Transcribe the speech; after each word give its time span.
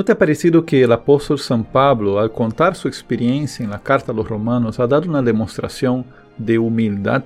¿No 0.00 0.04
te 0.06 0.12
ha 0.12 0.18
parecido 0.18 0.64
que 0.64 0.82
el 0.82 0.92
apóstol 0.92 1.38
San 1.38 1.62
Pablo, 1.62 2.18
al 2.18 2.32
contar 2.32 2.74
su 2.74 2.88
experiencia 2.88 3.62
en 3.62 3.68
la 3.68 3.82
carta 3.82 4.12
a 4.12 4.14
los 4.14 4.26
romanos, 4.26 4.80
ha 4.80 4.86
dado 4.86 5.06
una 5.06 5.20
demostración 5.20 6.06
de 6.38 6.58
humildad? 6.58 7.22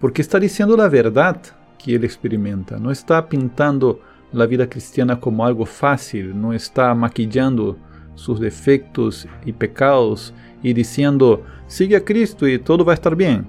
Porque 0.00 0.22
está 0.22 0.40
diciendo 0.40 0.78
la 0.78 0.88
verdad 0.88 1.38
que 1.76 1.96
él 1.96 2.04
experimenta, 2.04 2.78
no 2.78 2.90
está 2.90 3.28
pintando 3.28 4.00
la 4.32 4.46
vida 4.46 4.66
cristiana 4.66 5.20
como 5.20 5.44
algo 5.44 5.66
fácil, 5.66 6.40
no 6.40 6.54
está 6.54 6.94
maquillando 6.94 7.76
sus 8.14 8.40
defectos 8.40 9.28
y 9.44 9.52
pecados 9.52 10.32
y 10.62 10.72
diciendo, 10.72 11.44
sigue 11.66 11.96
a 11.96 12.04
Cristo 12.06 12.48
y 12.48 12.58
todo 12.58 12.82
va 12.82 12.92
a 12.92 12.94
estar 12.94 13.14
bien. 13.14 13.46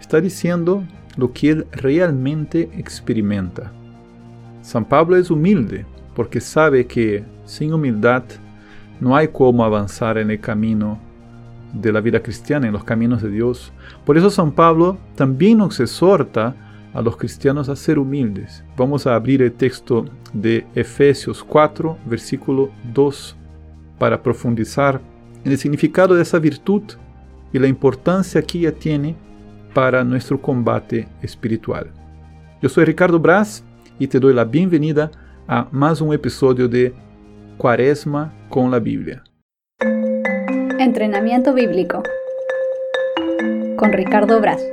Está 0.00 0.20
diciendo 0.20 0.82
lo 1.16 1.32
que 1.32 1.50
él 1.50 1.66
realmente 1.70 2.68
experimenta. 2.76 3.70
San 4.62 4.84
Pablo 4.84 5.14
es 5.14 5.30
humilde 5.30 5.86
porque 6.14 6.40
sabe 6.40 6.86
que 6.86 7.24
sin 7.44 7.72
humildad 7.72 8.24
no 9.00 9.16
hay 9.16 9.28
cómo 9.28 9.64
avanzar 9.64 10.18
en 10.18 10.30
el 10.30 10.40
camino 10.40 10.98
de 11.72 11.92
la 11.92 12.00
vida 12.00 12.20
cristiana, 12.20 12.66
en 12.66 12.72
los 12.72 12.84
caminos 12.84 13.22
de 13.22 13.30
Dios. 13.30 13.72
Por 14.04 14.18
eso 14.18 14.30
San 14.30 14.52
Pablo 14.52 14.98
también 15.14 15.58
nos 15.58 15.78
exhorta 15.80 16.54
a 16.92 17.00
los 17.00 17.16
cristianos 17.16 17.68
a 17.68 17.76
ser 17.76 17.98
humildes. 17.98 18.64
Vamos 18.76 19.06
a 19.06 19.14
abrir 19.14 19.42
el 19.42 19.52
texto 19.52 20.04
de 20.32 20.66
Efesios 20.74 21.44
4, 21.44 21.98
versículo 22.06 22.70
2, 22.92 23.36
para 23.98 24.22
profundizar 24.22 25.00
en 25.44 25.52
el 25.52 25.58
significado 25.58 26.14
de 26.14 26.22
esa 26.22 26.38
virtud 26.38 26.82
y 27.52 27.58
la 27.58 27.68
importancia 27.68 28.42
que 28.42 28.58
ella 28.58 28.72
tiene 28.72 29.16
para 29.72 30.02
nuestro 30.04 30.40
combate 30.40 31.08
espiritual. 31.22 31.92
Yo 32.60 32.68
soy 32.68 32.84
Ricardo 32.84 33.18
Brás 33.18 33.64
y 33.98 34.06
te 34.06 34.18
doy 34.18 34.34
la 34.34 34.44
bienvenida 34.44 35.10
a 35.50 35.66
más 35.72 36.00
un 36.00 36.14
episodio 36.14 36.68
de 36.68 36.94
Cuaresma 37.58 38.32
con 38.48 38.70
la 38.70 38.78
Biblia. 38.78 39.24
Entrenamiento 40.78 41.52
bíblico 41.52 42.04
con 43.76 43.92
Ricardo 43.92 44.40
Brás. 44.40 44.64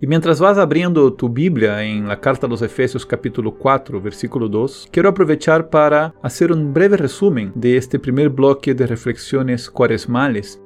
Y 0.00 0.06
mientras 0.06 0.38
vas 0.38 0.58
abriendo 0.58 1.12
tu 1.12 1.28
Biblia 1.28 1.82
en 1.82 2.06
la 2.06 2.20
carta 2.20 2.46
a 2.46 2.50
los 2.50 2.62
Efesios 2.62 3.04
capítulo 3.04 3.56
4, 3.58 4.00
versículo 4.00 4.48
2, 4.48 4.90
quiero 4.92 5.08
aprovechar 5.08 5.68
para 5.68 6.14
hacer 6.22 6.52
un 6.52 6.72
breve 6.72 6.96
resumen 6.96 7.50
de 7.56 7.76
este 7.76 7.98
primer 7.98 8.28
bloque 8.28 8.74
de 8.74 8.86
reflexiones 8.86 9.68
cuaresmales. 9.68 10.62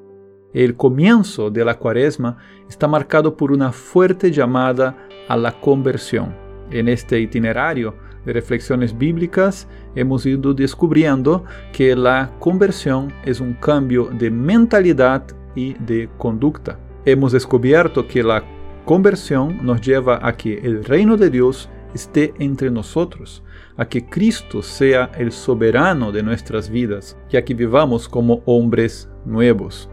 El 0.53 0.77
comienzo 0.77 1.50
de 1.50 1.65
la 1.65 1.78
cuaresma 1.78 2.37
está 2.69 2.87
marcado 2.87 3.39
por 3.39 3.53
una 3.53 3.72
fuerte 3.72 4.31
llamada 4.31 5.09
a 5.28 5.37
la 5.39 5.59
conversión. 5.62 6.34
En 6.70 6.89
este 6.89 7.20
itinerario 7.20 7.95
de 8.27 8.32
reflexiones 8.32 8.96
bíblicas 8.96 9.69
hemos 9.94 10.27
ido 10.27 10.52
descubriendo 10.52 11.44
que 11.72 11.94
la 11.96 12.32
conversión 12.41 13.12
es 13.24 13.41
un 13.41 13.55
cambio 13.55 14.10
de 14.19 14.30
mentalidad 14.30 15.24
y 15.55 15.74
de 15.74 16.10
conducta. 16.19 16.78
Hemos 17.04 17.32
descubierto 17.32 18.06
que 18.06 18.22
la 18.22 18.44
conversión 18.84 19.64
nos 19.64 19.80
lleva 19.80 20.19
a 20.22 20.36
que 20.36 20.58
el 20.58 20.84
reino 20.84 21.16
de 21.16 21.30
Dios 21.30 21.70
esté 21.94 22.34
entre 22.41 22.70
nosotros, 22.70 23.42
a 23.77 23.88
que 23.88 24.04
Cristo 24.04 24.60
sea 24.60 25.10
el 25.16 25.32
soberano 25.32 26.12
de 26.12 26.22
nuestras 26.22 26.69
vidas 26.69 27.16
y 27.30 27.36
a 27.36 27.44
que 27.44 27.54
vivamos 27.54 28.08
como 28.08 28.42
hombres 28.44 29.08
nuevos. 29.24 29.88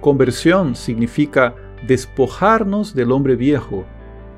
Conversión 0.00 0.74
significa 0.74 1.54
despojarnos 1.86 2.94
del 2.94 3.12
hombre 3.12 3.36
viejo 3.36 3.84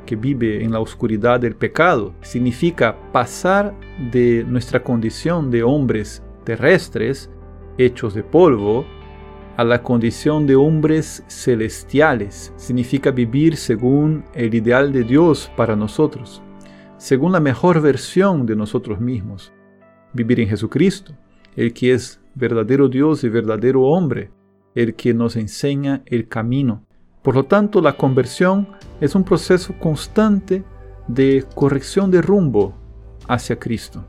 que 0.09 0.17
vive 0.17 0.65
en 0.65 0.73
la 0.73 0.81
oscuridad 0.81 1.39
del 1.39 1.55
pecado. 1.55 2.15
Significa 2.23 2.97
pasar 3.13 3.75
de 4.11 4.43
nuestra 4.49 4.83
condición 4.83 5.51
de 5.51 5.63
hombres 5.63 6.23
terrestres, 6.45 7.31
hechos 7.77 8.15
de 8.15 8.23
polvo, 8.23 8.87
a 9.59 9.65
la 9.65 9.83
condición 9.83 10.47
de 10.47 10.57
hombres 10.57 11.23
celestiales. 11.29 12.55
Significa 12.57 13.11
vivir 13.11 13.59
según 13.59 14.25
el 14.33 14.55
ideal 14.55 14.95
de 14.95 15.05
Dios 15.05 15.53
para 15.59 15.77
nosotros, 15.77 16.41
según 16.97 17.33
la 17.33 17.41
mejor 17.41 17.83
versión 17.83 18.47
de 18.47 18.57
nosotros 18.57 18.99
mismos. 19.01 19.53
Vivir 20.15 20.41
en 20.41 20.49
Jesucristo, 20.49 21.13
el 21.55 21.75
que 21.75 21.93
es 21.93 22.19
verdadero 22.35 22.89
Dios 22.89 23.25
y 23.25 23.29
verdadero 23.29 23.83
hombre, 23.83 24.31
el 24.75 24.95
que 24.95 25.13
nos 25.13 25.37
enseña 25.37 26.01
el 26.07 26.29
camino. 26.29 26.83
Por 27.21 27.35
lo 27.35 27.45
tanto, 27.45 27.83
la 27.83 27.99
conversión 27.99 28.69
es 29.01 29.15
un 29.15 29.25
proceso 29.25 29.75
constante 29.79 30.65
de 31.07 31.45
corrección 31.55 32.11
de 32.11 32.23
rumbo 32.23 32.75
hacia 33.27 33.59
Cristo. 33.59 34.05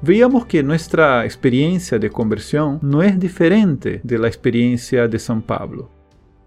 Veíamos 0.00 0.46
que 0.46 0.62
nuestra 0.62 1.24
experiencia 1.24 1.98
de 1.98 2.10
conversión 2.10 2.78
no 2.82 3.02
es 3.02 3.18
diferente 3.18 4.00
de 4.04 4.18
la 4.18 4.28
experiencia 4.28 5.08
de 5.08 5.18
San 5.18 5.42
Pablo. 5.42 5.90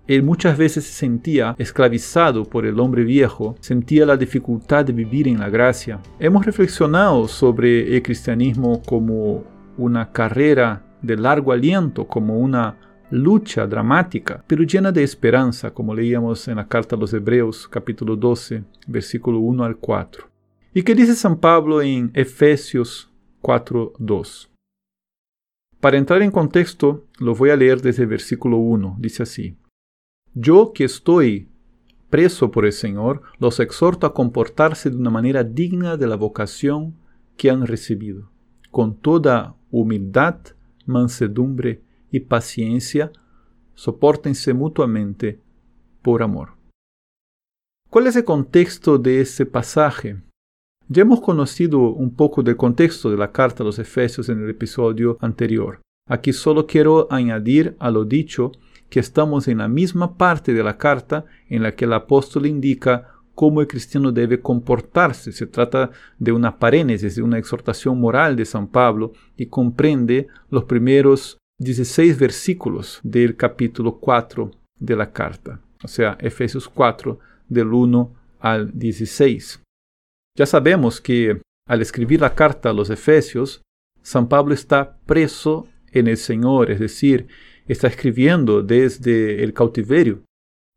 Él 0.07 0.23
muchas 0.23 0.57
veces 0.57 0.85
se 0.85 0.93
sentía 0.93 1.55
esclavizado 1.57 2.45
por 2.45 2.65
el 2.65 2.79
hombre 2.79 3.03
viejo, 3.03 3.55
sentía 3.59 4.05
la 4.05 4.17
dificultad 4.17 4.85
de 4.85 4.93
vivir 4.93 5.27
en 5.27 5.39
la 5.39 5.49
gracia. 5.49 5.99
Hemos 6.19 6.45
reflexionado 6.45 7.27
sobre 7.27 7.95
el 7.95 8.01
cristianismo 8.01 8.81
como 8.83 9.43
una 9.77 10.11
carrera 10.11 10.83
de 11.01 11.17
largo 11.17 11.51
aliento, 11.51 12.07
como 12.07 12.37
una 12.39 12.77
lucha 13.11 13.67
dramática, 13.67 14.43
pero 14.47 14.63
llena 14.63 14.91
de 14.91 15.03
esperanza, 15.03 15.71
como 15.71 15.93
leíamos 15.93 16.47
en 16.47 16.55
la 16.55 16.67
carta 16.67 16.95
a 16.95 16.99
los 16.99 17.13
Hebreos 17.13 17.67
capítulo 17.67 18.15
12, 18.15 18.63
versículo 18.87 19.39
1 19.39 19.63
al 19.63 19.77
4. 19.77 20.27
¿Y 20.73 20.83
qué 20.83 20.95
dice 20.95 21.15
San 21.15 21.37
Pablo 21.37 21.81
en 21.81 22.11
Efesios 22.13 23.11
4.2. 23.41 24.49
Para 25.79 25.97
entrar 25.97 26.21
en 26.21 26.31
contexto, 26.31 27.05
lo 27.17 27.33
voy 27.33 27.49
a 27.49 27.55
leer 27.55 27.81
desde 27.81 28.05
versículo 28.05 28.57
1. 28.57 28.97
Dice 28.99 29.23
así, 29.23 29.57
Yo 30.33 30.73
que 30.73 30.83
estoy 30.83 31.49
preso 32.09 32.51
por 32.51 32.65
el 32.65 32.73
Señor, 32.73 33.23
los 33.39 33.59
exhorto 33.59 34.05
a 34.05 34.13
comportarse 34.13 34.89
de 34.89 34.97
una 34.97 35.09
manera 35.09 35.43
digna 35.43 35.97
de 35.97 36.07
la 36.07 36.17
vocación 36.17 36.95
que 37.37 37.49
han 37.49 37.65
recibido, 37.65 38.29
con 38.69 38.95
toda 38.95 39.55
humildad, 39.71 40.37
mansedumbre 40.85 41.81
y 42.11 42.21
paciencia, 42.21 43.11
soportense 43.73 44.53
mutuamente 44.53 45.39
por 46.01 46.21
amor. 46.21 46.49
¿Cuál 47.89 48.07
es 48.07 48.15
el 48.15 48.23
contexto 48.23 48.97
de 48.97 49.21
ese 49.21 49.45
pasaje? 49.45 50.21
Ya 50.87 51.01
hemos 51.01 51.21
conocido 51.21 51.79
un 51.79 52.15
poco 52.15 52.43
del 52.43 52.57
contexto 52.57 53.09
de 53.09 53.17
la 53.17 53.31
carta 53.31 53.63
a 53.63 53.65
los 53.65 53.79
Efesios 53.79 54.29
en 54.29 54.43
el 54.43 54.49
episodio 54.49 55.17
anterior. 55.21 55.81
Aquí 56.07 56.33
solo 56.33 56.67
quiero 56.67 57.07
añadir 57.11 57.75
a 57.79 57.91
lo 57.91 58.03
dicho 58.05 58.51
que 58.89 58.99
estamos 58.99 59.47
en 59.47 59.59
la 59.59 59.69
misma 59.69 60.17
parte 60.17 60.53
de 60.53 60.63
la 60.63 60.77
carta 60.77 61.25
en 61.47 61.63
la 61.63 61.75
que 61.75 61.85
el 61.85 61.93
apóstol 61.93 62.45
indica 62.45 63.07
cómo 63.35 63.61
el 63.61 63.67
cristiano 63.67 64.11
debe 64.11 64.41
comportarse. 64.41 65.31
Se 65.31 65.47
trata 65.47 65.91
de 66.19 66.31
una 66.31 66.59
parénesis, 66.59 67.15
de 67.15 67.23
una 67.23 67.37
exhortación 67.37 67.99
moral 67.99 68.35
de 68.35 68.45
San 68.45 68.67
Pablo 68.67 69.13
y 69.37 69.45
comprende 69.45 70.27
los 70.49 70.65
primeros 70.65 71.40
16 71.61 72.17
versículos 72.17 72.99
del 73.03 73.37
capítulo 73.37 73.99
4 73.99 74.49
de 74.79 74.95
la 74.95 75.11
carta, 75.11 75.61
o 75.83 75.87
sea, 75.87 76.17
Efesios 76.19 76.67
4 76.67 77.19
del 77.47 77.71
1 77.71 78.15
al 78.39 78.71
16. 78.73 79.61
Ya 80.35 80.47
sabemos 80.47 80.99
que 80.99 81.39
al 81.67 81.83
escribir 81.83 82.19
la 82.21 82.33
carta 82.33 82.71
a 82.71 82.73
los 82.73 82.89
Efesios, 82.89 83.61
San 84.01 84.27
Pablo 84.27 84.55
está 84.55 84.97
preso 85.05 85.67
en 85.91 86.07
el 86.07 86.17
Señor, 86.17 86.71
es 86.71 86.79
decir, 86.79 87.27
está 87.67 87.87
escribiendo 87.87 88.63
desde 88.63 89.43
el 89.43 89.53
cautiverio. 89.53 90.23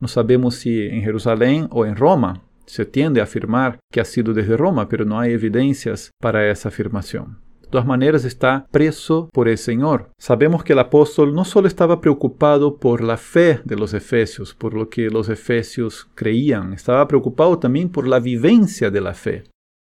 No 0.03 0.09
sabemos 0.09 0.56
si 0.56 0.83
en 0.83 1.01
Jerusalén 1.01 1.66
o 1.71 1.87
en 1.87 1.97
Roma. 1.97 2.43
Se 2.66 2.84
tiende 2.84 3.22
a 3.22 3.25
afirmar 3.25 3.78
que 3.91 4.03
ha 4.03 4.05
sido 4.05 4.34
desde 4.34 4.59
Roma, 4.59 4.87
pero 4.87 5.06
no 5.06 5.19
hay 5.19 5.33
evidencias 5.33 6.11
para 6.21 6.51
esa 6.51 6.69
afirmación. 6.69 7.44
Todas 7.74 7.88
maneras, 7.88 8.24
está 8.24 8.68
preso 8.71 9.28
por 9.32 9.48
el 9.48 9.59
Señor. 9.59 10.12
Sabemos 10.16 10.62
que 10.62 10.74
el 10.74 10.78
apóstol 10.78 11.34
no 11.34 11.44
solo 11.44 11.66
estaba 11.66 12.00
preocupado 12.00 12.76
por 12.76 13.03
la 13.03 13.16
fe 13.16 13.62
de 13.65 13.74
los 13.74 13.94
efesios, 13.94 14.54
por 14.54 14.74
lo 14.74 14.88
que 14.88 15.10
los 15.10 15.28
efesios 15.28 16.09
creían, 16.15 16.72
estaba 16.72 17.09
preocupado 17.09 17.59
también 17.59 17.88
por 17.88 18.06
la 18.06 18.21
vivencia 18.21 18.92
de 18.92 19.00
la 19.00 19.12
fe. 19.12 19.42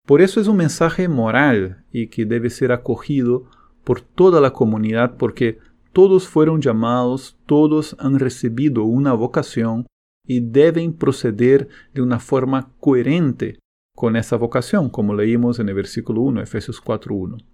Por 0.07 0.23
eso 0.23 0.41
es 0.41 0.49
un 0.49 0.57
mensaje 0.57 1.07
moral 1.07 1.85
y 1.93 2.07
que 2.07 2.25
debe 2.25 2.49
ser 2.49 2.73
acogido 2.73 3.45
por 3.85 4.01
toda 4.01 4.41
la 4.41 4.55
comunidad 4.55 5.19
porque 5.19 5.59
todos 5.93 6.29
fueron 6.29 6.63
llamados, 6.63 7.37
todos 7.45 7.95
han 7.99 8.19
recibido 8.19 8.85
una 8.85 9.13
vocación 9.13 9.87
y 10.27 10.41
deben 10.41 10.95
proceder 10.95 11.69
de 11.93 12.01
una 12.01 12.21
forma 12.21 12.71
coherente 12.81 13.59
con 13.95 14.17
esa 14.17 14.37
vocación, 14.37 14.89
como 14.89 15.13
leímos 15.13 15.59
en 15.59 15.69
el 15.69 15.75
versículo 15.75 16.23
1, 16.23 16.41
Efesios 16.41 16.83
4.1. 16.83 17.45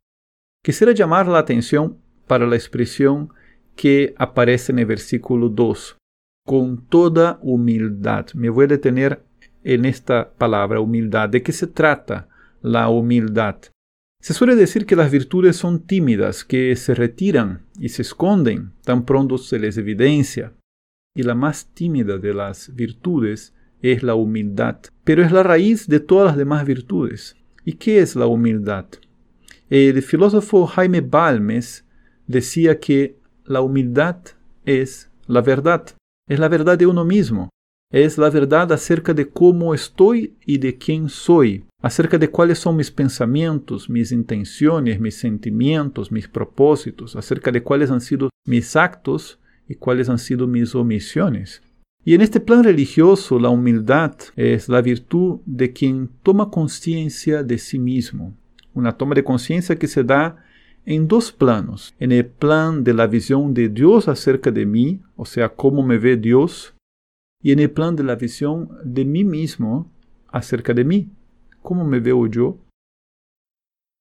Quisiera 0.65 0.93
llamar 0.93 1.27
la 1.27 1.41
atención 1.41 1.99
para 2.29 2.47
la 2.47 2.55
expresión 2.55 3.31
que 3.75 4.15
aparece 4.17 4.71
en 4.71 4.79
el 4.79 4.87
versículo 4.87 5.49
2, 5.49 5.97
con 6.47 6.87
toda 6.87 7.41
humildad. 7.43 8.27
Me 8.35 8.49
voy 8.49 8.67
a 8.67 8.69
detener 8.69 9.25
en 9.65 9.85
esta 9.85 10.33
palabra, 10.35 10.79
humildad. 10.79 11.31
¿De 11.31 11.43
qué 11.43 11.51
se 11.51 11.67
trata 11.67 12.29
la 12.61 12.89
humildad? 12.91 13.57
Se 14.21 14.35
suele 14.35 14.55
decir 14.55 14.87
que 14.87 14.95
las 14.95 15.11
virtudes 15.11 15.57
son 15.57 15.81
tímidas, 15.81 16.45
que 16.45 16.77
se 16.77 16.95
retiran 16.95 17.67
y 17.77 17.89
se 17.89 18.03
esconden 18.03 18.73
tan 18.85 19.05
pronto 19.05 19.39
se 19.39 19.59
les 19.59 19.77
evidencia. 19.79 20.53
Y 21.17 21.25
la 21.25 21.35
más 21.35 21.75
tímida 21.75 22.19
de 22.19 22.35
las 22.35 22.73
virtudes 22.73 23.53
es 23.81 24.05
la 24.05 24.15
humildad, 24.15 24.79
pero 25.03 25.25
es 25.25 25.33
la 25.33 25.43
raíz 25.43 25.89
de 25.89 25.99
todas 25.99 26.27
las 26.27 26.37
demás 26.37 26.65
virtudes. 26.65 27.37
¿Y 27.65 27.73
qué 27.73 27.99
es 27.99 28.15
la 28.15 28.27
humildad? 28.27 28.87
El 29.75 30.03
filósofo 30.03 30.67
Jaime 30.67 31.01
Balmes 31.01 31.87
decía 32.27 32.79
que 32.79 33.17
la 33.47 33.63
humildad 33.63 34.19
es 34.67 35.11
la 35.27 35.41
verdad, 35.41 35.87
es 36.29 36.39
la 36.39 36.49
verdad 36.49 36.77
de 36.77 36.85
uno 36.85 37.07
mismo, 37.07 37.49
es 37.91 38.19
la 38.19 38.29
verdad 38.29 38.71
acerca 38.71 39.15
de 39.15 39.31
cómo 39.31 39.73
estoy 39.73 40.35
y 40.45 40.59
de 40.59 40.77
quién 40.77 41.09
soy, 41.09 41.65
acerca 41.81 42.19
de 42.19 42.29
cuáles 42.29 42.59
son 42.59 42.77
mis 42.77 42.91
pensamientos, 42.91 43.89
mis 43.89 44.13
intenciones, 44.13 45.01
mis 45.01 45.15
sentimientos, 45.15 46.13
mis 46.13 46.29
propósitos, 46.29 47.17
acerca 47.17 47.51
de 47.51 47.63
cuáles 47.63 47.91
han 47.91 48.03
sido 48.03 48.29
mis 48.47 48.77
actos 48.77 49.41
y 49.67 49.77
cuáles 49.77 50.11
han 50.11 50.19
sido 50.19 50.47
mis 50.47 50.75
omisiones. 50.75 51.63
Y 52.05 52.13
en 52.13 52.21
este 52.21 52.41
plan 52.41 52.63
religioso, 52.63 53.39
la 53.39 53.49
humildad 53.49 54.17
es 54.37 54.69
la 54.69 54.83
virtud 54.83 55.41
de 55.47 55.73
quien 55.73 56.11
toma 56.23 56.51
conciencia 56.51 57.43
de 57.43 57.57
sí 57.57 57.79
mismo, 57.79 58.37
una 58.75 58.97
toma 58.97 59.15
de 59.15 59.25
conciencia 59.25 59.79
que 59.79 59.87
se 59.87 60.05
da 60.05 60.45
en 60.85 61.07
dos 61.09 61.33
planos, 61.33 61.95
en 62.01 62.13
el 62.13 62.27
plan 62.27 62.83
de 62.85 62.95
la 62.95 63.07
visión 63.07 63.55
de 63.55 63.69
Dios 63.69 64.09
acerca 64.09 64.51
de 64.51 64.67
mí, 64.67 65.01
o 65.17 65.25
sea, 65.25 65.51
cómo 65.51 65.83
me 65.83 65.99
ve 65.99 66.17
Dios, 66.17 66.75
y 67.41 67.53
en 67.53 67.61
el 67.61 67.71
plan 67.71 67.97
de 67.97 68.05
la 68.05 68.17
visión 68.17 68.71
de 68.85 69.05
mí 69.05 69.25
mismo 69.25 69.91
acerca 70.29 70.75
de 70.75 70.85
mí, 70.85 71.11
¿Cómo 71.63 71.85
me 71.85 72.01
veo 72.01 72.27
yo? 72.27 72.59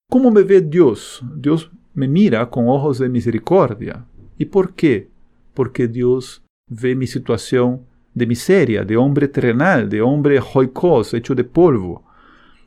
¿Cómo 0.10 0.32
me 0.32 0.42
ve 0.42 0.62
Dios? 0.62 1.24
Dios 1.36 1.72
me 1.94 2.08
mira 2.08 2.50
con 2.50 2.68
ojos 2.68 2.98
de 2.98 3.08
misericordia. 3.08 4.04
¿Y 4.38 4.46
por 4.46 4.74
qué? 4.74 5.10
Porque 5.54 5.88
Dios 5.88 6.44
ve 6.68 6.96
mi 6.96 7.06
situación 7.06 7.86
de 8.16 8.26
miseria, 8.26 8.84
de 8.84 8.98
hombre 8.98 9.28
terrenal, 9.28 9.88
de 9.88 10.02
hombre 10.02 10.40
joicos, 10.42 11.14
hecho 11.14 11.36
de 11.36 11.44
polvo. 11.44 12.04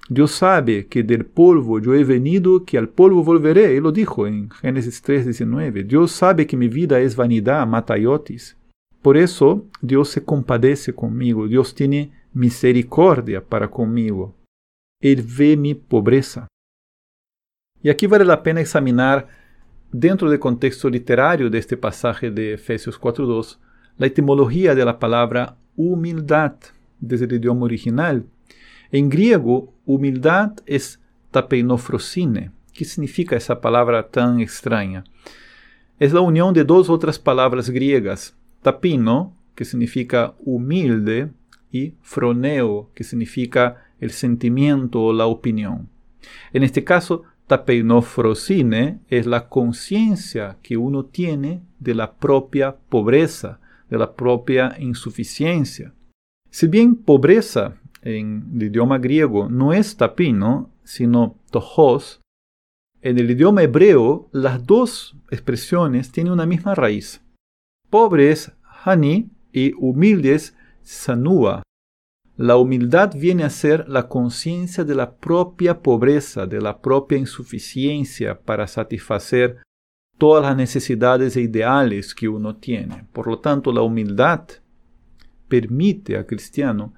Dios 0.08 0.32
sabe 0.32 0.86
que 0.86 1.02
del 1.02 1.24
polvo 1.24 1.80
yo 1.80 1.94
he 1.94 2.04
venido, 2.04 2.64
que 2.64 2.76
al 2.76 2.88
polvo 2.88 3.24
volveré. 3.24 3.76
Él 3.76 3.84
lo 3.84 3.92
dijo 3.92 4.26
en 4.26 4.50
Génesis 4.50 5.02
3:19. 5.02 5.84
Dios 5.84 6.12
sabe 6.12 6.46
que 6.46 6.56
mi 6.56 6.68
vida 6.68 7.00
es 7.00 7.16
vanidad, 7.16 7.66
matayotis. 7.66 8.56
Por 9.00 9.16
eso 9.16 9.66
Dios 9.80 10.08
se 10.08 10.24
compadece 10.24 10.94
conmigo, 10.94 11.46
Dios 11.46 11.74
tiene 11.74 12.12
misericordia 12.32 13.42
para 13.44 13.70
conmigo. 13.70 14.34
Él 15.00 15.22
ve 15.22 15.56
mi 15.56 15.74
pobreza. 15.74 16.48
Y 17.82 17.90
aquí 17.90 18.06
vale 18.06 18.24
la 18.24 18.42
pena 18.42 18.60
examinar, 18.62 19.28
dentro 19.92 20.30
del 20.30 20.40
contexto 20.40 20.88
literario 20.88 21.50
de 21.50 21.58
este 21.58 21.76
pasaje 21.76 22.30
de 22.30 22.54
Efesios 22.54 22.98
4.2, 22.98 23.58
la 23.98 24.06
etimología 24.06 24.74
de 24.74 24.84
la 24.84 24.98
palabra 24.98 25.58
humildad 25.76 26.54
desde 26.98 27.26
el 27.26 27.34
idioma 27.34 27.66
original. 27.66 28.24
En 28.90 29.08
griego, 29.08 29.72
humildad 29.86 30.52
es 30.66 31.00
tapeinofrosine. 31.30 32.50
¿Qué 32.72 32.84
significa 32.84 33.36
esa 33.36 33.60
palabra 33.60 34.08
tan 34.08 34.40
extraña? 34.40 35.04
Es 35.98 36.12
la 36.12 36.20
unión 36.20 36.54
de 36.54 36.64
dos 36.64 36.90
otras 36.90 37.18
palabras 37.18 37.70
griegas, 37.70 38.36
tapino, 38.62 39.36
que 39.54 39.64
significa 39.64 40.34
humilde, 40.40 41.30
y 41.74 41.94
froneo, 42.02 42.90
que 42.94 43.02
significa 43.02 43.84
el 43.98 44.12
sentimiento 44.12 45.02
o 45.02 45.12
la 45.12 45.26
opinión. 45.26 45.88
En 46.52 46.62
este 46.62 46.84
caso, 46.84 47.24
tapeinofrosine 47.48 49.00
es 49.08 49.26
la 49.26 49.48
conciencia 49.48 50.56
que 50.62 50.76
uno 50.76 51.04
tiene 51.04 51.62
de 51.80 51.94
la 51.94 52.14
propia 52.14 52.76
pobreza, 52.88 53.58
de 53.90 53.98
la 53.98 54.14
propia 54.14 54.76
insuficiencia. 54.78 55.92
Si 56.48 56.68
bien 56.68 56.94
pobreza 56.94 57.74
en 58.04 58.50
el 58.54 58.64
idioma 58.64 58.98
griego 58.98 59.48
no 59.48 59.72
es 59.72 59.96
tapino, 59.96 60.70
sino 60.84 61.36
tojos, 61.50 62.20
en 63.04 63.18
el 63.18 63.30
idioma 63.30 63.62
hebreo 63.62 64.30
las 64.32 64.64
dos 64.64 65.14
expresiones 65.30 66.10
tienen 66.10 66.32
una 66.32 66.46
misma 66.46 66.74
raíz. 66.74 67.22
Pobres, 67.90 68.52
hani, 68.62 69.28
y 69.52 69.74
humildes, 69.76 70.56
sanua. 70.80 71.62
La 72.38 72.56
humildad 72.56 73.12
viene 73.14 73.44
a 73.44 73.50
ser 73.50 73.86
la 73.90 74.08
conciencia 74.08 74.84
de 74.84 74.94
la 74.94 75.16
propia 75.16 75.82
pobreza, 75.82 76.46
de 76.46 76.62
la 76.62 76.80
propia 76.80 77.18
insuficiencia 77.18 78.40
para 78.40 78.66
satisfacer 78.66 79.58
todas 80.16 80.42
las 80.42 80.56
necesidades 80.56 81.36
e 81.36 81.42
ideales 81.42 82.14
que 82.14 82.26
uno 82.26 82.56
tiene. 82.56 83.06
Por 83.12 83.26
lo 83.26 83.38
tanto, 83.40 83.70
la 83.70 83.82
humildad 83.82 84.48
permite 85.46 86.16
al 86.16 86.24
cristiano 86.24 86.94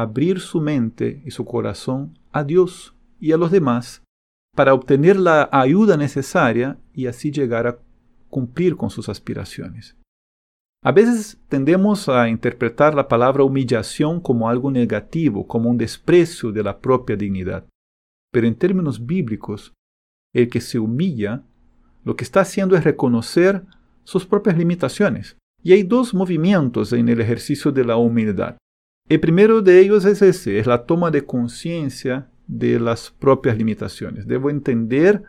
abrir 0.00 0.40
su 0.40 0.60
mente 0.60 1.22
y 1.24 1.30
su 1.30 1.44
corazón 1.46 2.18
a 2.30 2.44
Dios 2.44 2.94
y 3.18 3.32
a 3.32 3.38
los 3.38 3.50
demás 3.50 4.02
para 4.54 4.74
obtener 4.74 5.16
la 5.16 5.48
ayuda 5.50 5.96
necesaria 5.96 6.78
y 6.92 7.06
así 7.06 7.30
llegar 7.30 7.66
a 7.66 7.78
cumplir 8.28 8.76
con 8.76 8.90
sus 8.90 9.08
aspiraciones. 9.08 9.96
A 10.84 10.92
veces 10.92 11.38
tendemos 11.48 12.08
a 12.08 12.28
interpretar 12.28 12.94
la 12.94 13.08
palabra 13.08 13.42
humillación 13.42 14.20
como 14.20 14.50
algo 14.50 14.70
negativo, 14.70 15.46
como 15.46 15.70
un 15.70 15.78
desprecio 15.78 16.52
de 16.52 16.62
la 16.62 16.78
propia 16.78 17.16
dignidad. 17.16 17.64
Pero 18.30 18.46
en 18.46 18.54
términos 18.54 19.04
bíblicos, 19.04 19.72
el 20.34 20.50
que 20.50 20.60
se 20.60 20.78
humilla, 20.78 21.42
lo 22.04 22.16
que 22.16 22.24
está 22.24 22.40
haciendo 22.40 22.76
es 22.76 22.84
reconocer 22.84 23.64
sus 24.04 24.26
propias 24.26 24.58
limitaciones. 24.58 25.38
Y 25.62 25.72
hay 25.72 25.82
dos 25.82 26.12
movimientos 26.12 26.92
en 26.92 27.08
el 27.08 27.20
ejercicio 27.20 27.72
de 27.72 27.84
la 27.84 27.96
humildad. 27.96 28.56
El 29.08 29.20
primero 29.20 29.62
de 29.62 29.80
ellos 29.80 30.04
es 30.04 30.20
ese, 30.20 30.58
es 30.58 30.66
la 30.66 30.84
toma 30.84 31.12
de 31.12 31.24
conciencia 31.24 32.28
de 32.48 32.80
las 32.80 33.10
propias 33.10 33.56
limitaciones. 33.56 34.26
Debo 34.26 34.50
entender 34.50 35.22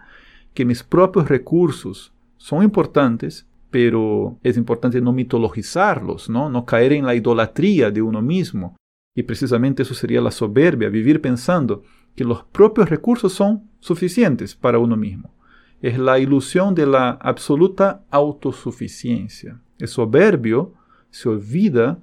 que 0.56 0.66
mis 0.66 0.82
propios 0.82 1.30
recursos 1.30 2.12
son 2.38 2.64
importantes, 2.64 3.46
pero 3.70 4.40
es 4.42 4.58
importante 4.58 5.00
no 5.00 5.14
mitologizarlos, 5.14 6.28
¿no? 6.28 6.50
no 6.50 6.66
caer 6.66 6.94
en 6.94 7.06
la 7.06 7.14
idolatría 7.14 7.92
de 7.92 8.02
uno 8.02 8.22
mismo. 8.22 8.76
Y 9.16 9.24
precisamente 9.24 9.84
eso 9.84 9.94
sería 9.94 10.22
la 10.22 10.32
soberbia, 10.32 10.90
vivir 10.90 11.22
pensando 11.22 11.84
que 12.16 12.24
los 12.24 12.44
propios 12.46 12.90
recursos 12.90 13.34
son 13.34 13.70
suficientes 13.80 14.56
para 14.56 14.80
uno 14.80 14.98
mismo. 14.98 15.36
Es 15.84 16.00
la 16.00 16.18
ilusión 16.18 16.74
de 16.74 16.88
la 16.88 17.12
absoluta 17.12 18.04
autosuficiencia. 18.10 19.62
El 19.78 19.88
soberbio 19.88 20.74
se 21.12 21.30
olvida 21.30 22.00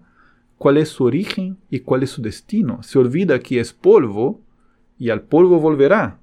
cuál 0.64 0.78
es 0.78 0.88
su 0.88 1.04
origen 1.04 1.58
y 1.68 1.80
cuál 1.80 2.04
es 2.04 2.10
su 2.12 2.22
destino. 2.22 2.82
Se 2.82 2.98
olvida 2.98 3.38
que 3.38 3.60
es 3.60 3.74
polvo 3.74 4.40
y 4.98 5.10
al 5.10 5.20
polvo 5.20 5.60
volverá. 5.60 6.20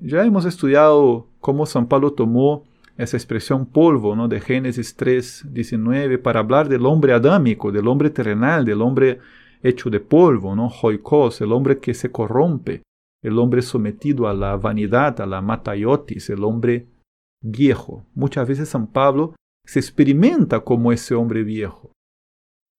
Ya 0.00 0.24
hemos 0.24 0.46
estudiado 0.46 1.26
cómo 1.40 1.66
San 1.66 1.86
Pablo 1.86 2.14
tomó 2.14 2.64
esa 2.96 3.18
expresión 3.18 3.66
polvo 3.66 4.16
¿no? 4.16 4.28
de 4.28 4.40
Génesis 4.40 4.96
3, 4.96 5.48
19, 5.50 6.16
para 6.16 6.40
hablar 6.40 6.70
del 6.70 6.86
hombre 6.86 7.12
adámico, 7.12 7.70
del 7.70 7.86
hombre 7.86 8.08
terrenal, 8.08 8.64
del 8.64 8.80
hombre 8.80 9.18
hecho 9.62 9.90
de 9.90 10.00
polvo, 10.00 10.56
¿no? 10.56 10.72
El 11.38 11.52
hombre 11.52 11.80
que 11.80 11.92
se 11.92 12.10
corrompe, 12.10 12.80
el 13.22 13.38
hombre 13.38 13.60
sometido 13.60 14.26
a 14.26 14.32
la 14.32 14.56
vanidad, 14.56 15.20
a 15.20 15.26
la 15.26 15.42
matayotis, 15.42 16.30
el 16.30 16.44
hombre 16.44 16.86
viejo. 17.44 18.06
Muchas 18.14 18.48
veces 18.48 18.70
San 18.70 18.86
Pablo 18.86 19.34
se 19.66 19.80
experimenta 19.80 20.60
como 20.60 20.92
ese 20.92 21.14
hombre 21.14 21.42
viejo. 21.42 21.89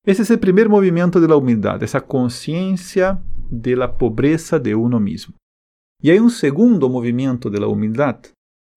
Ese 0.06 0.24
es 0.24 0.32
el 0.32 0.40
primer 0.40 0.70
movimiento 0.70 1.20
de 1.20 1.28
la 1.28 1.36
humildad, 1.36 1.82
esa 1.84 2.02
conciencia 2.02 3.22
de 3.50 3.76
la 3.76 3.98
pobreza 3.98 4.60
de 4.60 4.76
uno 4.76 5.00
mismo. 5.00 5.36
Y 6.02 6.10
hay 6.10 6.20
un 6.20 6.32
segundo 6.32 6.90
movimiento 6.90 7.50
de 7.50 7.60
la 7.60 7.68
humildad, 7.68 8.18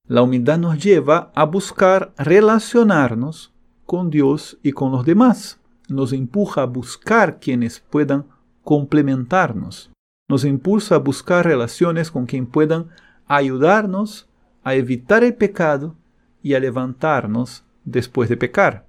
la 0.07 0.21
humildad 0.21 0.59
nos 0.59 0.85
lleva 0.85 1.33
a 1.35 1.45
buscar 1.45 2.13
relacionarnos 2.19 3.55
con 3.87 4.11
Dios 4.11 4.59
y 4.63 4.73
con 4.73 4.93
los 4.93 5.07
demás. 5.07 5.59
Nos 5.89 6.13
empuja 6.13 6.63
a 6.63 6.67
buscar 6.67 7.41
quienes 7.41 7.81
puedan 7.81 8.27
complementarnos. 8.65 9.91
Nos 10.29 10.45
impulsa 10.45 10.97
a 10.97 10.99
buscar 10.99 11.47
relaciones 11.47 12.11
con 12.11 12.27
quien 12.27 12.47
puedan 12.47 12.89
ayudarnos 13.27 14.29
a 14.63 14.75
evitar 14.75 15.25
el 15.25 15.35
pecado 15.35 15.95
y 16.43 16.53
a 16.53 16.61
levantarnos 16.61 17.65
después 17.87 18.29
de 18.29 18.37
pecar. 18.37 18.87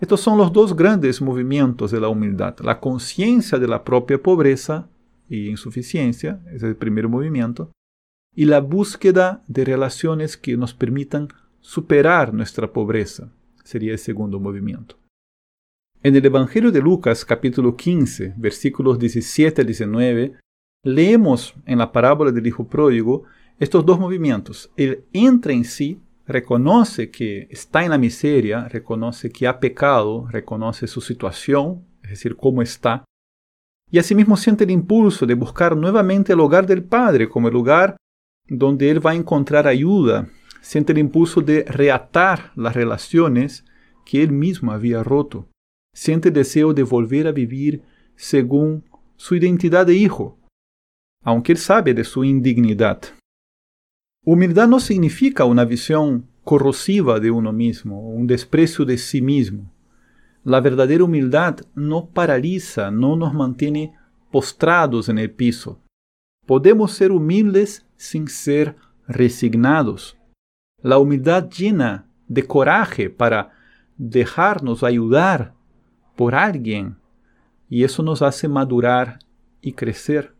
Estos 0.00 0.20
son 0.20 0.38
los 0.38 0.50
dos 0.52 0.74
grandes 0.74 1.20
movimientos 1.20 1.90
de 1.90 2.00
la 2.00 2.08
humildad. 2.08 2.58
La 2.60 2.80
conciencia 2.80 3.58
de 3.58 3.68
la 3.68 3.84
propia 3.84 4.22
pobreza 4.22 4.88
y 5.28 5.48
insuficiencia, 5.48 6.40
es 6.52 6.62
el 6.62 6.74
primer 6.74 7.06
movimiento, 7.06 7.70
y 8.34 8.46
la 8.46 8.60
búsqueda 8.60 9.42
de 9.46 9.64
relaciones 9.64 10.36
que 10.36 10.56
nos 10.56 10.72
permitan 10.72 11.28
superar 11.60 12.32
nuestra 12.32 12.72
pobreza. 12.72 13.30
Sería 13.62 13.92
el 13.92 13.98
segundo 13.98 14.40
movimiento. 14.40 14.96
En 16.02 16.16
el 16.16 16.24
Evangelio 16.24 16.72
de 16.72 16.80
Lucas 16.80 17.24
capítulo 17.24 17.76
15, 17.76 18.34
versículos 18.38 18.98
17 18.98 19.60
al 19.60 19.66
19, 19.66 20.36
leemos 20.82 21.54
en 21.66 21.78
la 21.78 21.92
parábola 21.92 22.32
del 22.32 22.46
Hijo 22.46 22.66
Pródigo 22.66 23.24
estos 23.58 23.84
dos 23.84 24.00
movimientos. 24.00 24.70
Él 24.76 25.04
entra 25.12 25.52
en 25.52 25.64
sí, 25.64 26.00
reconoce 26.30 27.10
que 27.10 27.46
está 27.50 27.84
en 27.84 27.90
la 27.90 27.98
miseria, 27.98 28.68
reconoce 28.68 29.30
que 29.30 29.46
ha 29.46 29.60
pecado, 29.60 30.26
reconoce 30.30 30.86
su 30.86 31.00
situación, 31.00 31.84
es 32.02 32.10
decir, 32.10 32.36
cómo 32.36 32.62
está, 32.62 33.04
y 33.90 33.98
asimismo 33.98 34.36
siente 34.36 34.64
el 34.64 34.70
impulso 34.70 35.26
de 35.26 35.34
buscar 35.34 35.76
nuevamente 35.76 36.32
el 36.32 36.40
hogar 36.40 36.66
del 36.66 36.84
Padre 36.84 37.28
como 37.28 37.48
el 37.48 37.54
lugar 37.54 37.96
donde 38.48 38.90
él 38.90 39.04
va 39.04 39.10
a 39.10 39.16
encontrar 39.16 39.66
ayuda, 39.66 40.28
siente 40.60 40.92
el 40.92 40.98
impulso 40.98 41.40
de 41.40 41.64
reatar 41.64 42.52
las 42.54 42.74
relaciones 42.74 43.64
que 44.04 44.22
él 44.22 44.32
mismo 44.32 44.72
había 44.72 45.02
roto, 45.02 45.48
siente 45.94 46.30
deseo 46.30 46.72
de 46.72 46.82
volver 46.82 47.26
a 47.26 47.32
vivir 47.32 47.82
según 48.16 48.84
su 49.16 49.34
identidad 49.34 49.86
de 49.86 49.94
hijo, 49.94 50.38
aunque 51.24 51.52
él 51.52 51.58
sabe 51.58 51.94
de 51.94 52.04
su 52.04 52.24
indignidad. 52.24 53.02
Humildad 54.24 54.68
no 54.68 54.80
significa 54.80 55.44
una 55.46 55.64
visión 55.64 56.26
corrosiva 56.44 57.20
de 57.20 57.30
uno 57.30 57.52
mismo, 57.52 58.10
un 58.10 58.26
desprecio 58.26 58.84
de 58.84 58.98
sí 58.98 59.22
mismo. 59.22 59.72
La 60.44 60.60
verdadera 60.60 61.04
humildad 61.04 61.60
no 61.74 62.06
paraliza, 62.06 62.90
no 62.90 63.16
nos 63.16 63.32
mantiene 63.32 63.94
postrados 64.30 65.08
en 65.08 65.18
el 65.18 65.30
piso. 65.30 65.80
Podemos 66.46 66.92
ser 66.92 67.12
humildes 67.12 67.86
sin 67.96 68.28
ser 68.28 68.76
resignados. 69.06 70.18
La 70.82 70.98
humildad 70.98 71.48
llena 71.48 72.06
de 72.28 72.46
coraje 72.46 73.10
para 73.10 73.52
dejarnos 73.96 74.82
ayudar 74.82 75.54
por 76.16 76.34
alguien 76.34 76.96
y 77.68 77.84
eso 77.84 78.02
nos 78.02 78.22
hace 78.22 78.48
madurar 78.48 79.18
y 79.62 79.72
crecer. 79.72 80.34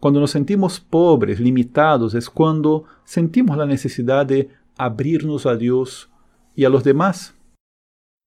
Cuando 0.00 0.20
nos 0.20 0.30
sentimos 0.30 0.78
pobres, 0.80 1.40
limitados, 1.40 2.14
es 2.14 2.30
cuando 2.30 2.84
sentimos 3.04 3.56
la 3.56 3.66
necesidad 3.66 4.26
de 4.26 4.50
abrirnos 4.76 5.46
a 5.46 5.56
Dios 5.56 6.10
y 6.54 6.64
a 6.64 6.68
los 6.68 6.84
demás. 6.84 7.34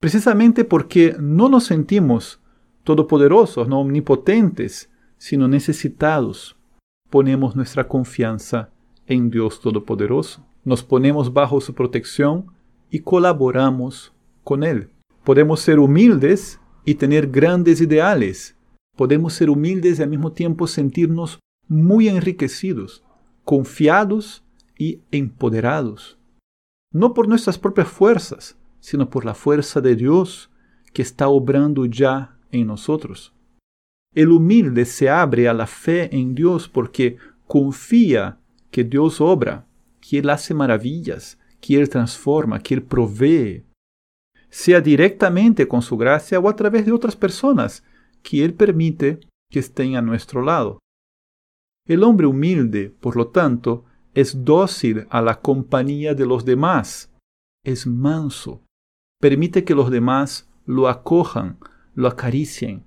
Precisamente 0.02 0.66
porque 0.66 1.16
no 1.20 1.48
nos 1.48 1.66
sentimos 1.66 2.42
todopoderosos, 2.84 3.68
no 3.68 3.80
omnipotentes, 3.80 4.90
sino 5.18 5.48
necesitados, 5.48 6.58
ponemos 7.10 7.56
nuestra 7.56 7.88
confianza 7.88 8.70
en 9.06 9.30
Dios 9.30 9.62
Todopoderoso. 9.62 10.46
Nos 10.64 10.84
ponemos 10.84 11.34
bajo 11.34 11.62
su 11.62 11.74
protección 11.74 12.48
y 12.90 13.00
colaboramos 13.00 14.14
con 14.44 14.64
Él. 14.64 14.90
Podemos 15.24 15.60
ser 15.60 15.80
humildes 15.80 16.60
y 16.86 16.96
tener 16.96 17.28
grandes 17.28 17.82
ideales. 17.82 18.58
Podemos 18.98 19.34
ser 19.34 19.50
humildes 19.50 20.00
y 20.00 20.04
al 20.04 20.10
mismo 20.10 20.32
tiempo 20.32 20.68
sentirnos 20.68 21.40
muy 21.72 22.10
enriquecidos, 22.10 23.02
confiados 23.46 24.44
y 24.78 25.00
empoderados. 25.10 26.20
No 26.92 27.14
por 27.14 27.30
nuestras 27.30 27.58
propias 27.58 27.88
fuerzas, 27.88 28.58
sino 28.82 29.10
por 29.10 29.24
la 29.24 29.34
fuerza 29.34 29.80
de 29.80 29.96
Dios 29.96 30.52
que 30.92 31.02
está 31.02 31.30
obrando 31.30 31.86
ya 31.86 32.38
en 32.52 32.68
nosotros. 32.68 33.34
El 34.14 34.32
humilde 34.32 34.84
se 34.84 35.10
abre 35.10 35.48
a 35.48 35.54
la 35.54 35.66
fe 35.66 36.14
en 36.14 36.36
Dios 36.36 36.68
porque 36.68 37.16
confía 37.48 38.38
que 38.70 38.84
Dios 38.84 39.22
obra, 39.22 39.66
que 40.02 40.20
Él 40.20 40.30
hace 40.30 40.54
maravillas, 40.54 41.40
que 41.62 41.80
Él 41.80 41.88
transforma, 41.88 42.60
que 42.60 42.74
Él 42.74 42.84
provee, 42.84 43.64
sea 44.50 44.82
directamente 44.82 45.70
con 45.70 45.82
su 45.82 45.96
gracia 45.96 46.38
o 46.38 46.50
a 46.50 46.56
través 46.58 46.86
de 46.86 46.92
otras 46.92 47.16
personas 47.16 47.86
que 48.24 48.44
Él 48.44 48.56
permite 48.56 49.22
que 49.50 49.60
estén 49.60 49.96
a 49.96 50.02
nuestro 50.02 50.42
lado. 50.42 50.82
El 51.88 52.04
hombre 52.04 52.28
humilde, 52.28 52.96
por 53.00 53.16
lo 53.16 53.28
tanto, 53.30 53.86
es 54.14 54.44
dócil 54.44 55.08
a 55.10 55.22
la 55.22 55.42
compañía 55.42 56.14
de 56.14 56.26
los 56.26 56.46
demás, 56.46 57.12
es 57.64 57.88
manso, 57.88 58.64
permite 59.20 59.64
que 59.64 59.76
los 59.76 59.90
demás 59.90 60.50
lo 60.66 60.88
acojan, 60.88 61.58
lo 61.96 62.08
acaricien, 62.08 62.84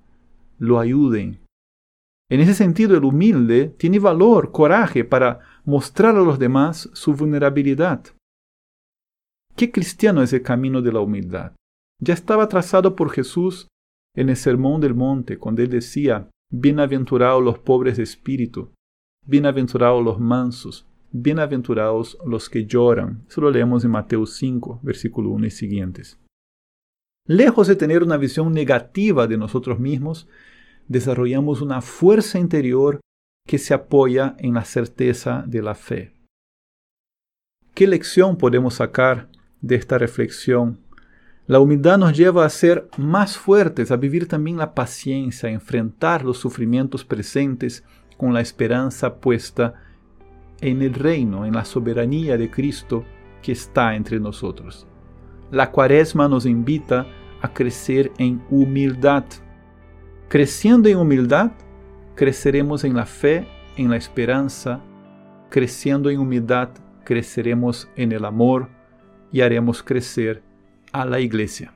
lo 0.59 0.79
ayuden. 0.79 1.41
En 2.31 2.41
ese 2.41 2.55
sentido, 2.55 2.97
el 2.97 3.05
humilde 3.05 3.69
tiene 3.69 3.99
valor, 3.99 4.51
coraje 4.53 5.05
para 5.05 5.41
mostrar 5.65 6.17
a 6.17 6.23
los 6.23 6.39
demás 6.39 6.91
su 6.93 7.15
vulnerabilidad. 7.15 8.05
¿Qué 9.57 9.71
cristiano 9.71 10.23
es 10.23 10.33
el 10.33 10.43
camino 10.43 10.83
de 10.83 10.93
la 10.93 11.01
humildad? 11.01 11.53
Ya 12.01 12.15
estaba 12.15 12.49
trazado 12.49 12.97
por 12.97 13.11
Jesús 13.11 13.69
en 14.17 14.29
el 14.29 14.37
Sermón 14.37 14.81
del 14.81 14.95
Monte, 14.95 15.39
cuando 15.39 15.63
él 15.63 15.71
decía, 15.71 16.29
Bienaventurados 16.51 17.43
los 17.43 17.59
pobres 17.59 17.97
de 17.97 18.03
espíritu, 18.03 18.73
bienaventurados 19.26 20.04
los 20.04 20.21
mansos, 20.21 20.87
bienaventurados 21.11 22.19
los 22.26 22.50
que 22.50 22.66
lloran. 22.66 23.25
Eso 23.28 23.40
lo 23.40 23.50
leemos 23.50 23.85
en 23.85 23.90
Mateo 23.90 24.26
5, 24.26 24.81
versículo 24.83 25.31
1 25.31 25.47
y 25.47 25.50
siguientes. 25.50 26.19
Lejos 27.26 27.69
de 27.69 27.76
tener 27.76 28.02
una 28.02 28.19
visión 28.19 28.52
negativa 28.52 29.26
de 29.26 29.38
nosotros 29.38 29.81
mismos, 29.81 30.28
desarrollamos 30.88 31.62
una 31.62 31.81
fuerza 31.81 32.38
interior 32.38 33.00
que 33.47 33.59
se 33.59 33.73
apoya 33.73 34.37
en 34.38 34.54
la 34.54 34.64
certeza 34.64 35.43
de 35.47 35.62
la 35.62 35.75
fe. 35.75 36.12
¿Qué 37.75 37.87
lección 37.87 38.37
podemos 38.37 38.75
sacar 38.75 39.28
de 39.62 39.76
esta 39.76 39.97
reflexión? 39.97 40.81
La 41.47 41.61
humildad 41.61 41.99
nos 41.99 42.16
lleva 42.16 42.45
a 42.45 42.50
ser 42.50 42.88
más 42.97 43.37
fuertes, 43.37 43.90
a 43.90 43.97
vivir 43.97 44.28
también 44.28 44.59
la 44.59 44.75
paciencia, 44.75 45.49
a 45.49 45.52
enfrentar 45.52 46.25
los 46.25 46.38
sufrimientos 46.38 47.04
presentes 47.04 47.85
con 48.16 48.33
la 48.33 48.40
esperanza 48.40 49.16
puesta 49.16 49.75
en 50.61 50.83
el 50.83 50.94
reino, 50.94 51.44
en 51.44 51.54
la 51.54 51.64
soberanía 51.64 52.37
de 52.37 52.50
Cristo 52.50 53.04
que 53.42 53.52
está 53.52 53.94
entre 53.94 54.18
nosotros. 54.18 54.87
La 55.50 55.71
cuaresma 55.71 56.28
nos 56.28 56.47
invita 56.47 57.06
a 57.42 57.52
crecer 57.52 58.11
en 58.18 58.42
humildad. 58.49 59.25
Creciendo 60.28 60.88
en 60.88 60.97
humildad, 60.97 61.52
creceremos 62.14 62.85
en 62.85 62.94
la 62.94 63.04
fe, 63.04 63.47
en 63.76 63.90
la 63.90 63.97
esperanza. 63.97 64.80
Creciendo 65.50 66.09
en 66.09 66.18
humildad, 66.18 66.71
creceremos 67.04 67.90
en 67.97 68.12
el 68.12 68.25
amor 68.25 68.71
y 69.30 69.42
haremos 69.42 69.83
crecer 69.83 70.42
a 70.92 71.04
la 71.04 71.21
iglesia. 71.21 71.74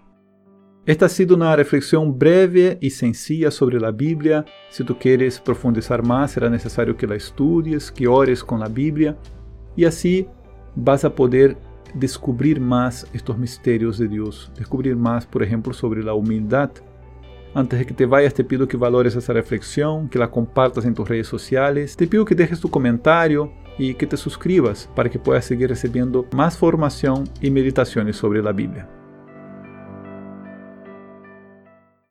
Esta 0.88 1.04
ha 1.04 1.10
sido 1.10 1.36
una 1.36 1.54
reflexión 1.54 2.18
breve 2.18 2.78
y 2.80 2.88
sencilla 2.88 3.50
sobre 3.50 3.78
la 3.78 3.90
Biblia. 3.90 4.46
Si 4.70 4.84
tú 4.84 4.98
quieres 4.98 5.38
profundizar 5.38 6.02
más, 6.02 6.30
será 6.30 6.48
necesario 6.48 6.96
que 6.96 7.06
la 7.06 7.14
estudies, 7.14 7.92
que 7.92 8.08
ores 8.08 8.42
con 8.42 8.58
la 8.58 8.68
Biblia 8.68 9.14
y 9.76 9.84
así 9.84 10.26
vas 10.74 11.04
a 11.04 11.14
poder 11.14 11.58
descubrir 11.92 12.58
más 12.58 13.06
estos 13.12 13.36
misterios 13.36 13.98
de 13.98 14.08
Dios, 14.08 14.50
descubrir 14.56 14.96
más, 14.96 15.26
por 15.26 15.42
ejemplo, 15.42 15.74
sobre 15.74 16.02
la 16.02 16.14
humildad. 16.14 16.70
Antes 17.52 17.80
de 17.80 17.84
que 17.84 17.92
te 17.92 18.06
vayas, 18.06 18.32
te 18.32 18.44
pido 18.44 18.66
que 18.66 18.78
valores 18.78 19.14
esa 19.14 19.34
reflexión, 19.34 20.08
que 20.08 20.18
la 20.18 20.30
compartas 20.30 20.86
en 20.86 20.94
tus 20.94 21.06
redes 21.06 21.26
sociales, 21.26 21.98
te 21.98 22.06
pido 22.06 22.24
que 22.24 22.34
dejes 22.34 22.60
tu 22.60 22.70
comentario 22.70 23.52
y 23.76 23.92
que 23.92 24.06
te 24.06 24.16
suscribas 24.16 24.88
para 24.96 25.10
que 25.10 25.18
puedas 25.18 25.44
seguir 25.44 25.68
recibiendo 25.68 26.24
más 26.32 26.56
formación 26.56 27.24
y 27.42 27.50
meditaciones 27.50 28.16
sobre 28.16 28.42
la 28.42 28.52
Biblia. 28.52 28.88